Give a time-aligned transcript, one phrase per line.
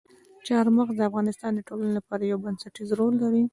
[0.47, 3.43] چار مغز د افغانستان د ټولنې لپاره یو بنسټيز رول لري.